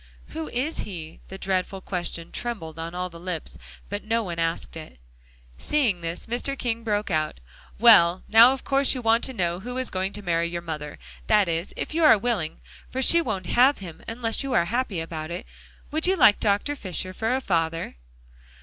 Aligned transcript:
"Who 0.29 0.49
is 0.49 0.79
he?" 0.79 1.21
The 1.27 1.37
dreadful 1.37 1.79
question 1.79 2.31
trembled 2.31 2.79
on 2.79 2.95
all 2.95 3.07
the 3.11 3.19
lips; 3.19 3.59
but 3.87 4.03
no 4.03 4.23
one 4.23 4.39
asked 4.39 4.75
it. 4.75 4.97
Seeing 5.59 6.01
this, 6.01 6.25
Mr. 6.25 6.57
King 6.57 6.83
broke 6.83 7.11
out, 7.11 7.39
"Well, 7.77 8.23
now 8.27 8.51
of 8.51 8.63
course 8.63 8.95
you 8.95 9.03
want 9.03 9.23
to 9.25 9.33
know 9.33 9.59
who 9.59 9.77
is 9.77 9.91
going 9.91 10.11
to 10.13 10.23
marry 10.23 10.47
your 10.49 10.63
mother, 10.63 10.97
that 11.27 11.47
is, 11.47 11.71
if 11.77 11.93
you 11.93 12.03
are 12.03 12.17
willing. 12.17 12.61
For 12.89 13.03
she 13.03 13.21
won't 13.21 13.45
have 13.45 13.77
him 13.77 14.01
unless 14.07 14.41
you 14.41 14.53
are 14.53 14.63
to 14.65 14.69
be 14.69 14.71
happy 14.71 14.99
about 15.01 15.29
it. 15.29 15.45
Would 15.91 16.07
you 16.07 16.15
like 16.15 16.39
Dr. 16.39 16.75
Fisher 16.75 17.13
for 17.13 17.35
a 17.35 17.39
father?" 17.39 17.97